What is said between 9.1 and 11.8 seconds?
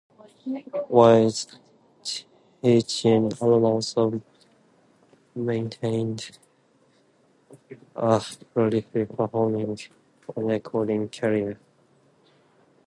performing and recording career.